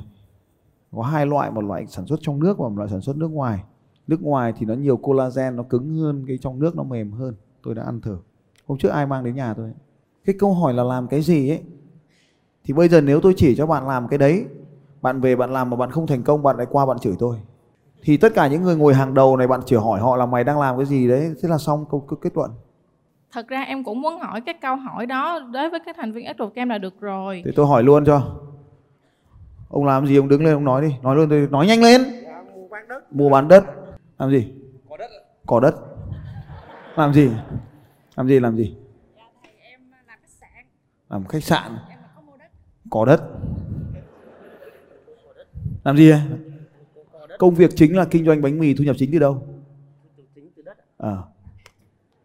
[0.95, 3.31] Có hai loại một loại sản xuất trong nước và một loại sản xuất nước
[3.31, 3.63] ngoài.
[4.07, 7.35] Nước ngoài thì nó nhiều collagen nó cứng hơn cái trong nước nó mềm hơn.
[7.63, 8.17] Tôi đã ăn thử.
[8.67, 9.71] Hôm trước ai mang đến nhà tôi?
[10.25, 11.61] Cái câu hỏi là làm cái gì ấy?
[12.63, 14.45] Thì bây giờ nếu tôi chỉ cho bạn làm cái đấy
[15.01, 17.37] bạn về bạn làm mà bạn không thành công bạn lại qua bạn chửi tôi.
[18.03, 20.43] Thì tất cả những người ngồi hàng đầu này bạn chỉ hỏi họ là mày
[20.43, 21.33] đang làm cái gì đấy?
[21.41, 22.51] Thế là xong câu, kết luận
[23.35, 26.25] thật ra em cũng muốn hỏi cái câu hỏi đó đối với các thành viên
[26.25, 27.41] Astro Cam là được rồi.
[27.45, 28.39] Thì tôi hỏi luôn cho.
[29.69, 30.95] Ông làm gì ông đứng lên ông nói đi.
[31.01, 32.01] Nói luôn tôi nói nhanh lên.
[33.11, 33.63] Mua bán đất.
[34.17, 34.53] Làm gì?
[35.45, 35.75] Cỏ đất
[36.95, 37.31] làm gì?
[38.15, 38.77] Làm gì làm gì?
[41.09, 41.77] Làm khách sạn.
[42.89, 43.21] Có đất.
[45.83, 46.13] Làm gì
[47.39, 49.47] công việc chính là kinh doanh bánh mì thu nhập chính từ đâu?
[50.97, 51.17] À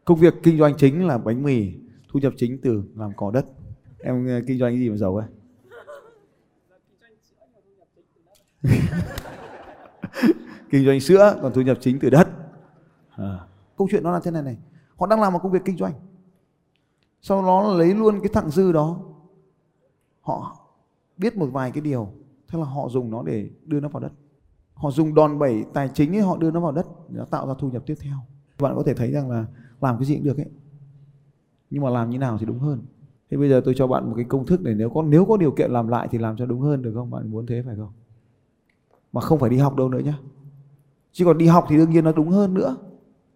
[0.04, 1.72] công việc kinh doanh chính là bánh mì,
[2.08, 3.46] thu nhập chính từ làm cỏ đất.
[3.98, 5.26] Em ờ, kinh doanh cái gì mà giàu ấy
[10.70, 12.28] kinh doanh sữa, còn thu nhập chính từ đất.
[13.16, 13.46] À.
[13.78, 14.56] câu chuyện nó là thế này này.
[14.96, 15.92] Họ đang làm một công việc kinh doanh.
[17.22, 19.00] Sau đó lấy luôn cái thặng dư đó,
[20.20, 20.56] họ
[21.16, 22.12] biết một vài cái điều.
[22.48, 24.12] Thế là họ dùng nó để đưa nó vào đất.
[24.74, 27.46] Họ dùng đòn bẩy tài chính ấy, họ đưa nó vào đất để nó tạo
[27.46, 28.16] ra thu nhập tiếp theo.
[28.58, 29.46] Bạn có thể thấy rằng là
[29.80, 30.46] làm cái gì cũng được ấy.
[31.70, 32.82] Nhưng mà làm như nào thì đúng hơn.
[33.30, 35.36] Thế bây giờ tôi cho bạn một cái công thức để nếu có nếu có
[35.36, 37.10] điều kiện làm lại thì làm cho đúng hơn được không?
[37.10, 37.92] Bạn muốn thế phải không?
[39.12, 40.18] Mà không phải đi học đâu nữa nhá.
[41.12, 42.76] Chứ còn đi học thì đương nhiên nó đúng hơn nữa.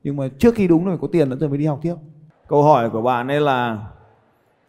[0.03, 1.95] Nhưng mà trước khi đúng rồi có tiền nữa rồi mới đi học tiếp.
[2.49, 3.89] Câu hỏi của bạn ấy là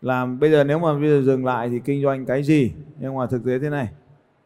[0.02, 2.72] làm bây giờ nếu mà bây giờ dừng lại thì kinh doanh cái gì?
[3.00, 3.90] Nhưng mà thực tế thế này,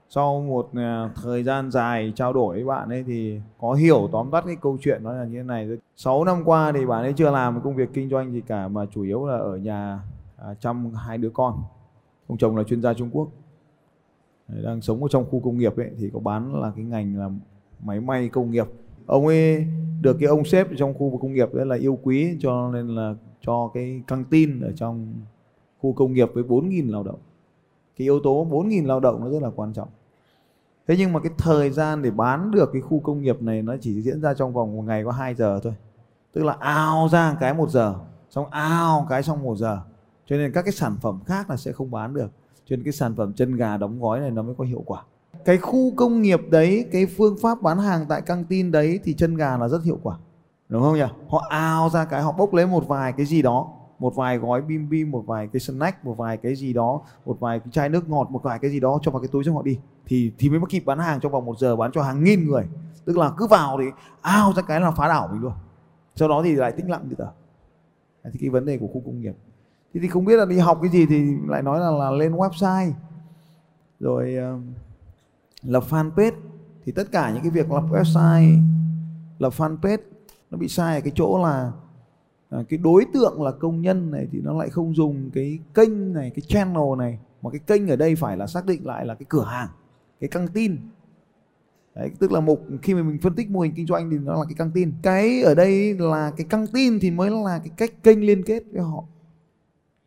[0.09, 4.31] sau một à, thời gian dài trao đổi với bạn ấy thì có hiểu tóm
[4.31, 7.13] tắt cái câu chuyện nó là như thế này 6 năm qua thì bạn ấy
[7.13, 9.99] chưa làm công việc kinh doanh gì cả mà chủ yếu là ở nhà
[10.37, 11.63] à, chăm hai đứa con.
[12.27, 13.29] Ông chồng là chuyên gia Trung Quốc.
[14.47, 17.29] Đang sống ở trong khu công nghiệp ấy thì có bán là cái ngành là
[17.79, 18.67] máy may công nghiệp.
[19.05, 19.65] Ông ấy
[20.01, 23.15] được cái ông sếp trong khu công nghiệp đấy là yêu quý cho nên là
[23.41, 25.13] cho cái căng tin ở trong
[25.79, 27.19] khu công nghiệp với 4.000 lao động.
[27.97, 29.89] Cái yếu tố 4.000 lao động nó rất là quan trọng.
[30.87, 33.75] Thế nhưng mà cái thời gian để bán được cái khu công nghiệp này nó
[33.81, 35.73] chỉ diễn ra trong vòng một ngày có 2 giờ thôi
[36.33, 37.95] tức là ao ra cái một giờ,
[38.29, 39.79] xong ao cái xong một giờ.
[40.25, 42.31] Cho nên các cái sản phẩm khác là sẽ không bán được.
[42.65, 45.03] Cho nên cái sản phẩm chân gà đóng gói này nó mới có hiệu quả.
[45.45, 49.13] Cái khu công nghiệp đấy, cái phương pháp bán hàng tại căng tin đấy thì
[49.13, 50.17] chân gà là rất hiệu quả.
[50.69, 51.05] Đúng không nhỉ?
[51.29, 53.67] Họ ao ra cái, họ bốc lấy một vài cái gì đó,
[53.99, 57.39] một vài gói bim bim, một vài cái snack, một vài cái gì đó, một
[57.39, 59.53] vài cái chai nước ngọt, một vài cái gì đó cho vào cái túi cho
[59.53, 59.79] họ đi.
[60.05, 62.67] Thì thì mới kịp bán hàng trong vòng một giờ, bán cho hàng nghìn người.
[63.05, 63.85] Tức là cứ vào thì
[64.21, 65.53] ao ra cái là phá đảo mình luôn
[66.19, 67.27] sau đó thì lại tĩnh lặng đi tờ
[68.23, 69.35] thì cái vấn đề của khu công nghiệp.
[69.93, 72.31] Thì, thì không biết là đi học cái gì thì lại nói là, là lên
[72.31, 72.91] website.
[73.99, 74.61] Rồi uh,
[75.63, 76.31] lập fanpage.
[76.85, 78.57] Thì tất cả những cái việc lập website
[79.39, 79.97] lập fanpage
[80.51, 81.71] nó bị sai ở cái chỗ là
[82.49, 86.13] à, cái đối tượng là công nhân này thì nó lại không dùng cái kênh
[86.13, 87.19] này cái channel này.
[87.41, 89.67] Mà cái kênh ở đây phải là xác định lại là cái cửa hàng
[90.19, 90.77] cái căng tin.
[91.99, 94.33] Đấy, tức là một khi mà mình phân tích mô hình kinh doanh thì nó
[94.33, 94.91] là cái căng tin.
[95.01, 98.63] Cái ở đây là cái căng tin thì mới là cái cách kênh liên kết
[98.71, 99.03] với họ.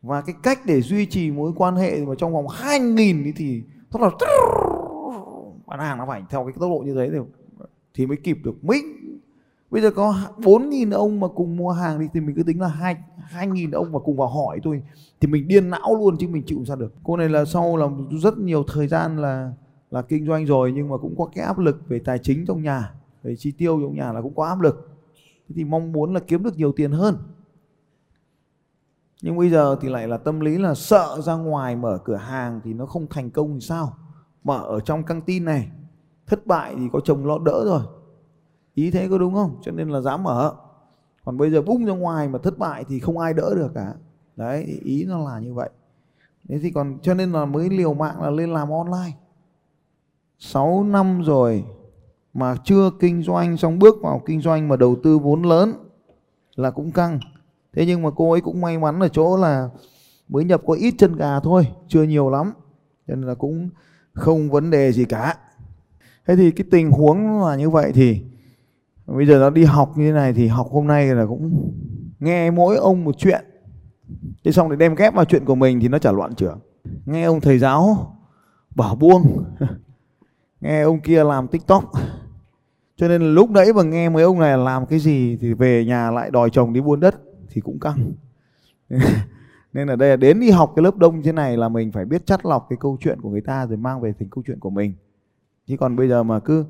[0.03, 4.01] Và cái cách để duy trì mối quan hệ mà trong vòng 2.000 thì thật
[4.03, 4.11] là
[5.67, 7.19] bán hàng nó phải theo cái tốc độ như thế thì,
[7.95, 8.65] thì mới kịp được.
[8.65, 8.85] Mình
[9.71, 12.69] bây giờ có 4.000 ông mà cùng mua hàng đi thì mình cứ tính là
[12.69, 12.97] hai
[13.33, 14.83] 2.000 ông mà cùng vào hỏi thôi
[15.21, 16.95] thì mình điên não luôn chứ mình chịu sao được.
[17.05, 17.87] Cô này là sau là
[18.23, 19.53] rất nhiều thời gian là
[19.93, 22.63] là kinh doanh rồi nhưng mà cũng có cái áp lực về tài chính trong
[22.63, 24.91] nhà, về chi tiêu trong nhà là cũng có áp lực.
[25.49, 27.17] Thế thì mong muốn là kiếm được nhiều tiền hơn.
[29.23, 32.61] Nhưng bây giờ thì lại là tâm lý là sợ ra ngoài mở cửa hàng
[32.65, 33.97] thì nó không thành công thì sao?
[34.45, 35.71] Mà ở trong căng tin này,
[36.27, 37.83] thất bại thì có chồng lo đỡ rồi.
[38.75, 39.61] Ý thế có đúng không?
[39.63, 40.55] Cho nên là dám mở.
[41.25, 43.95] Còn bây giờ bung ra ngoài mà thất bại thì không ai đỡ được cả.
[44.37, 45.71] Đấy, ý nó là như vậy.
[46.49, 49.17] Thế thì còn, cho nên là mới liều mạng là lên làm online.
[50.45, 51.65] 6 năm rồi
[52.35, 55.73] mà chưa kinh doanh xong bước vào kinh doanh mà đầu tư vốn lớn
[56.57, 57.21] là cũng căng.
[57.73, 59.69] Thế nhưng mà cô ấy cũng may mắn ở chỗ là
[60.29, 62.53] mới nhập có ít chân gà thôi, chưa nhiều lắm.
[63.09, 63.71] Cho nên là cũng
[64.13, 65.37] không vấn đề gì cả.
[66.27, 68.23] Thế thì cái tình huống là như vậy thì
[69.07, 71.73] bây giờ nó đi học như thế này thì học hôm nay là cũng
[72.21, 73.45] nghe mỗi ông một chuyện.
[74.45, 76.59] Thế xong thì đem ghép vào chuyện của mình thì nó chả loạn trưởng
[77.05, 78.17] nghe ông thầy giáo
[78.75, 79.45] bảo buông.
[80.63, 81.93] nghe ông kia làm tiktok.
[82.97, 86.11] Cho nên lúc nãy mà nghe mấy ông này làm cái gì thì về nhà
[86.11, 87.15] lại đòi chồng đi buôn đất
[87.51, 88.13] thì cũng căng.
[89.73, 91.93] Nên là đây là đến đi học cái lớp đông như thế này là mình
[91.93, 94.45] phải biết chắt lọc cái câu chuyện của người ta rồi mang về thành câu
[94.47, 94.95] chuyện của mình.
[95.67, 96.65] Chứ còn bây giờ mà cứ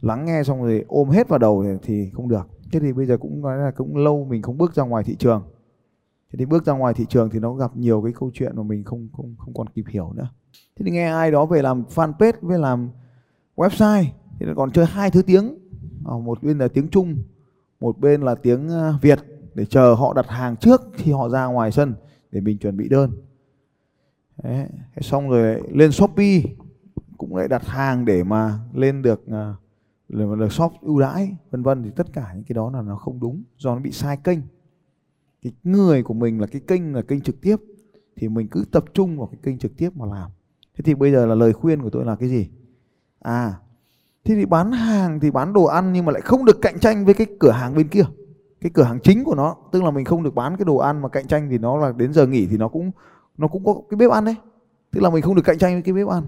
[0.00, 2.48] lắng nghe xong rồi ôm hết vào đầu thì không được.
[2.72, 5.16] Thế thì bây giờ cũng nói là cũng lâu mình không bước ra ngoài thị
[5.18, 5.42] trường.
[6.32, 8.62] Thế thì bước ra ngoài thị trường thì nó gặp nhiều cái câu chuyện mà
[8.62, 10.28] mình không không không còn kịp hiểu nữa.
[10.52, 12.90] Thế thì nghe ai đó về làm fanpage với làm
[13.58, 14.04] website,
[14.38, 15.58] thì nó còn chơi hai thứ tiếng.
[16.04, 17.16] Ờ, một bên là tiếng Trung,
[17.80, 19.18] một bên là tiếng ờ, Việt,
[19.54, 21.94] để chờ họ đặt hàng trước khi họ ra ngoài sân
[22.32, 23.10] để mình chuẩn bị đơn.
[24.42, 24.66] Đấy.
[25.00, 26.42] xong rồi lên Shopee,
[27.18, 29.54] cũng lại đặt hàng để mà lên được ờ,
[30.08, 31.82] được shop ưu đãi, vân vân.
[31.82, 34.38] Thì tất cả những cái đó là nó không đúng, do nó bị sai kênh.
[35.42, 37.56] Cái người của mình là cái kênh, là kênh trực tiếp,
[38.16, 40.30] thì mình cứ tập trung vào cái kênh trực tiếp mà làm.
[40.76, 42.48] Thế thì bây giờ là lời khuyên của tôi là cái gì?
[43.20, 43.54] À
[44.24, 47.04] thế thì bán hàng thì bán đồ ăn nhưng mà lại không được cạnh tranh
[47.04, 48.04] với cái cửa hàng bên kia.
[48.60, 51.02] Cái cửa hàng chính của nó, tức là mình không được bán cái đồ ăn
[51.02, 52.90] mà cạnh tranh thì nó là đến giờ nghỉ thì nó cũng
[53.36, 54.36] nó cũng có cái bếp ăn đấy.
[54.92, 56.22] Tức là mình không được cạnh tranh với cái bếp ăn.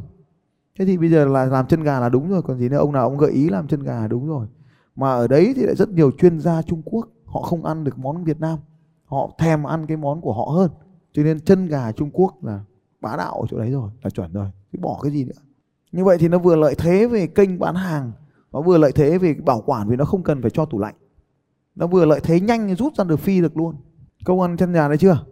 [0.78, 2.92] Thế thì bây giờ là làm chân gà là đúng rồi, còn gì nữa, ông
[2.92, 4.46] nào ông gợi ý làm chân gà là đúng rồi.
[4.96, 7.98] Mà ở đấy thì lại rất nhiều chuyên gia Trung Quốc, họ không ăn được
[7.98, 8.58] món Việt Nam.
[9.04, 10.70] Họ thèm ăn cái món của họ hơn.
[11.12, 12.60] Cho nên chân gà Trung Quốc là
[13.00, 14.46] bá đạo ở chỗ đấy rồi, là chuẩn rồi.
[14.72, 15.49] Chứ bỏ cái gì nữa
[15.92, 18.12] như vậy thì nó vừa lợi thế về kênh bán hàng
[18.52, 20.94] nó vừa lợi thế về bảo quản vì nó không cần phải cho tủ lạnh.
[21.74, 23.76] Nó vừa lợi thế nhanh rút ra được phi được luôn.
[24.24, 25.24] Câu ăn chân gà đấy chưa?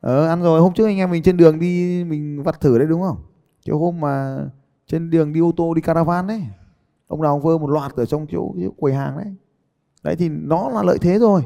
[0.00, 0.60] Ờ ăn rồi.
[0.60, 3.16] Hôm trước anh em mình trên đường đi mình vặt thử đấy đúng không?
[3.64, 4.38] Chỗ hôm mà
[4.86, 6.42] trên đường đi ô tô đi caravan đấy.
[7.06, 9.34] Ông nào vơ một loạt ở trong chỗ, chỗ quầy hàng đấy.
[10.02, 11.42] Đấy thì nó là lợi thế rồi.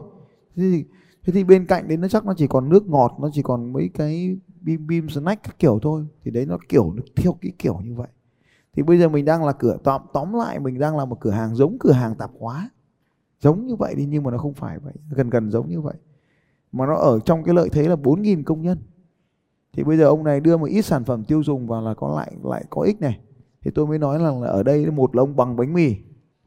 [0.56, 0.84] Thế thì,
[1.28, 3.72] thế thì bên cạnh đấy nó chắc nó chỉ còn nước ngọt nó chỉ còn
[3.72, 6.06] mấy cái bim bim snack các kiểu thôi.
[6.24, 8.08] Thì đấy nó kiểu nó theo cái kiểu như vậy.
[8.72, 11.30] Thì bây giờ mình đang là cửa tóm tóm lại mình đang là một cửa
[11.30, 12.70] hàng giống cửa hàng tạp hóa.
[13.40, 14.92] Giống như vậy đi nhưng mà nó không phải vậy.
[15.10, 15.94] Gần gần giống như vậy.
[16.72, 18.78] Mà nó ở trong cái lợi thế là 4.000 công nhân.
[19.72, 22.16] Thì bây giờ ông này đưa một ít sản phẩm tiêu dùng vào là có
[22.16, 23.18] lại lại có ích này.
[23.64, 25.96] Thì tôi mới nói là, là ở đây một là ông bằng bánh mì.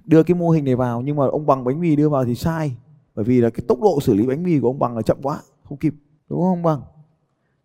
[0.05, 2.35] Đưa cái mô hình này vào nhưng mà ông bằng bánh mì đưa vào thì
[2.35, 2.77] sai
[3.21, 5.17] bởi vì là cái tốc độ xử lý bánh mì của ông bằng là chậm
[5.23, 5.93] quá không kịp
[6.29, 6.81] đúng không ông bằng?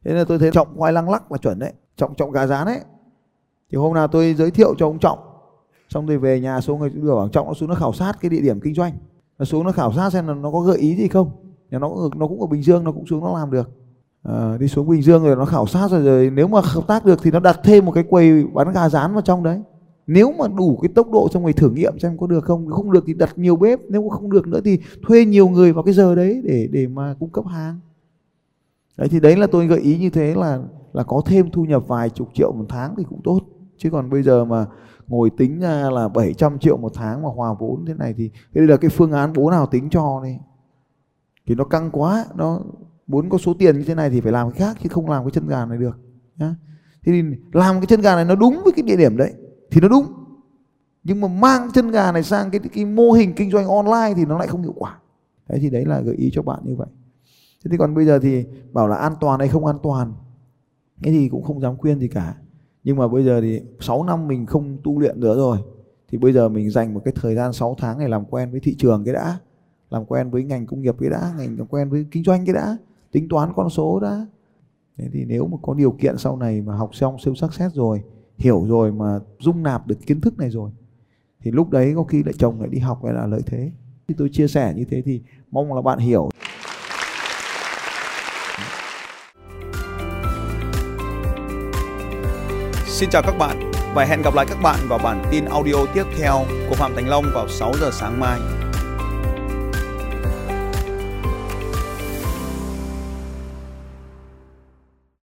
[0.05, 2.67] Thế nên tôi thấy trọng khoai lăng lắc là chuẩn đấy trọng trọng gà rán
[2.67, 2.81] đấy
[3.71, 5.19] thì hôm nào tôi giới thiệu cho ông trọng
[5.89, 8.29] xong rồi về nhà xuống người đưa bảo trọng nó xuống nó khảo sát cái
[8.29, 8.93] địa điểm kinh doanh.
[9.39, 11.31] Nó xuống nó khảo sát xem là nó có gợi ý gì không.
[11.71, 13.71] Nhà nó nó cũng ở bình dương nó cũng xuống nó làm được.
[14.23, 17.05] À, đi xuống bình dương rồi nó khảo sát rồi, rồi nếu mà hợp tác
[17.05, 19.63] được thì nó đặt thêm một cái quầy bán gà rán vào trong đấy
[20.07, 22.93] nếu mà đủ cái tốc độ trong người thử nghiệm xem có được không không
[22.93, 25.83] được thì đặt nhiều bếp, nếu mà không được nữa thì thuê nhiều người vào
[25.83, 27.81] cái giờ đấy để để mà cung cấp hàng.
[28.97, 30.61] Đấy, thì đấy là tôi gợi ý như thế là
[30.93, 33.41] là có thêm thu nhập vài chục triệu một tháng thì cũng tốt.
[33.79, 34.67] Chứ còn bây giờ mà
[35.07, 38.67] ngồi tính ra là 700 triệu một tháng mà hòa vốn thế này thì đây
[38.67, 40.41] là cái phương án bố nào tính cho này
[41.47, 42.61] thì nó căng quá, nó
[43.07, 45.25] muốn có số tiền như thế này thì phải làm cái khác chứ không làm
[45.25, 45.99] cái chân gà này được
[46.37, 46.55] nhá.
[47.03, 49.33] Thế thì làm cái chân gà này nó đúng với cái địa điểm đấy
[49.77, 50.07] thì nó đúng.
[51.05, 54.25] Nhưng mà mang chân gà này sang cái cái mô hình kinh doanh online thì
[54.25, 54.99] nó lại không hiệu quả.
[55.49, 56.87] Thế thì đấy là gợi ý cho bạn như vậy.
[57.65, 60.13] Thế thì còn bây giờ thì bảo là an toàn hay không an toàn,
[61.03, 62.35] cái gì cũng không dám khuyên gì cả.
[62.85, 65.59] Nhưng mà bây giờ thì 6 năm mình không tu luyện nữa rồi,
[66.09, 68.61] thì bây giờ mình dành một cái thời gian 6 tháng để làm quen với
[68.61, 69.39] thị trường cái đã,
[69.91, 72.55] làm quen với ngành công nghiệp cái đã, ngành, làm quen với kinh doanh cái
[72.55, 72.77] đã,
[73.13, 74.27] tính toán con số đã.
[74.99, 77.73] Thế thì nếu mà có điều kiện sau này mà học xong siêu sắc xét
[77.73, 78.03] rồi
[78.39, 80.71] hiểu rồi mà dung nạp được kiến thức này rồi,
[81.43, 83.71] thì lúc đấy có khi lại chồng lại đi học lại là lợi thế
[84.09, 85.21] thì tôi chia sẻ như thế thì
[85.51, 86.31] mong là bạn hiểu
[92.87, 96.05] Xin chào các bạn và hẹn gặp lại các bạn vào bản tin audio tiếp
[96.19, 98.41] theo của Phạm Thành Long vào 6 giờ sáng mai.